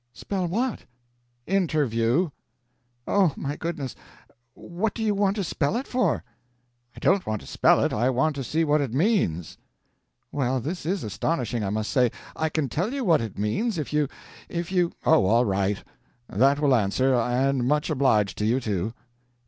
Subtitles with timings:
[0.13, 0.85] "Spell what?"
[1.45, 2.31] "Interview."
[3.07, 3.95] "Oh, my goodness!
[4.55, 6.23] what do you want to spell it for?"
[6.95, 9.59] "I don't want to spell it; I want to see what it means."
[10.31, 12.09] "Well, this is astonishing, I must say.
[12.35, 14.07] I can tell you what it means, if you
[14.49, 15.77] if you" "Oh, all right!
[16.27, 18.95] That will answer, and much obliged to you, too."